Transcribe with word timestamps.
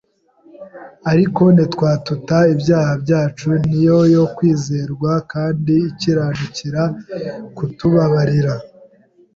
Ariko 1.11 1.43
nitwatuta 1.55 2.37
ibyaha 2.53 2.93
byacu, 3.03 3.47
ni 3.67 3.79
yo 3.87 3.97
yo 4.15 4.25
kwizerwa 4.35 5.11
kandi 5.31 5.73
ikiranukira 5.89 6.81
kutubabarira 7.55 8.53